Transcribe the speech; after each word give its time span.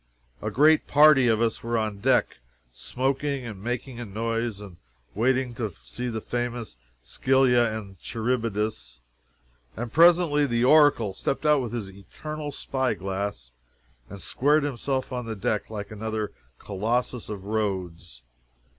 A 0.41 0.49
great 0.49 0.87
party 0.87 1.27
of 1.27 1.41
us 1.41 1.61
were 1.61 1.77
on 1.77 1.99
deck 1.99 2.37
smoking 2.73 3.45
and 3.45 3.61
making 3.61 3.99
a 3.99 4.03
noise, 4.05 4.59
and 4.59 4.77
waiting 5.13 5.53
to 5.53 5.69
see 5.69 6.09
famous 6.19 6.75
Scylla 7.03 7.71
and 7.71 7.99
Charybdis. 7.99 8.99
And 9.77 9.93
presently 9.93 10.47
the 10.47 10.65
Oracle 10.65 11.13
stepped 11.13 11.45
out 11.45 11.61
with 11.61 11.71
his 11.73 11.87
eternal 11.87 12.51
spy 12.51 12.95
glass 12.95 13.51
and 14.09 14.19
squared 14.19 14.63
himself 14.63 15.13
on 15.13 15.27
the 15.27 15.35
deck 15.35 15.69
like 15.69 15.91
another 15.91 16.31
Colossus 16.57 17.29
of 17.29 17.45
Rhodes. 17.45 18.23